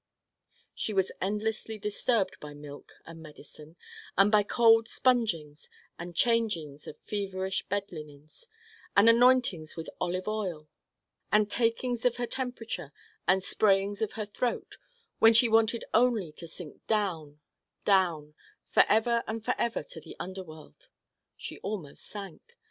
[0.73, 3.75] She was endlessly disturbed by milk and medicine,
[4.17, 8.49] and by cold spongings and changings of feverish bed linens,
[8.97, 10.67] and anointings with olive oil,
[11.31, 12.91] and takings of her temperature,
[13.27, 14.77] and sprayings of her throat:
[15.19, 17.39] when she wanted only to sink down,
[17.85, 18.33] down,
[18.71, 20.89] forever and forever to the underworld.
[21.37, 22.57] She almost sank.